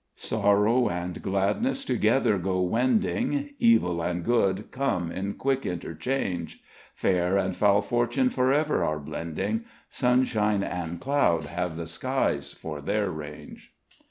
[0.15, 6.59] "Sorrow and gladness together go wending; Evil and good come in quick interchange;
[6.95, 13.11] Fair and foul fortune forever are blending; Sunshine and cloud have the skies for their
[13.11, 13.75] range."